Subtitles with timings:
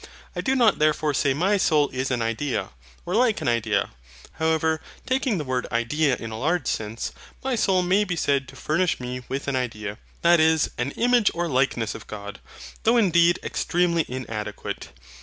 [0.35, 2.71] I do not therefore say my soul is an idea,
[3.05, 3.91] or like an idea.
[4.39, 7.11] However, taking the word IDEA in a large sense,
[7.43, 11.29] my soul may be said to furnish me with an idea, that is, an image
[11.35, 12.39] or likeness of God
[12.81, 14.89] though indeed extremely inadequate.